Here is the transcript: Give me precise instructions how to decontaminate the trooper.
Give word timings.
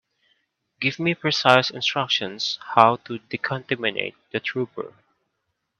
Give 0.79 0.97
me 0.97 1.13
precise 1.13 1.69
instructions 1.69 2.57
how 2.73 2.95
to 3.05 3.19
decontaminate 3.19 4.15
the 4.31 4.39
trooper. 4.39 4.95